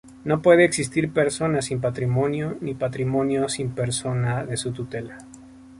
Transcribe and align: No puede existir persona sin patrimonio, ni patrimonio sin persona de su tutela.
No 0.25 0.41
puede 0.41 0.65
existir 0.65 1.13
persona 1.13 1.61
sin 1.61 1.79
patrimonio, 1.79 2.57
ni 2.59 2.73
patrimonio 2.73 3.47
sin 3.49 3.69
persona 3.69 4.43
de 4.45 4.57
su 4.57 4.71
tutela. 4.71 5.19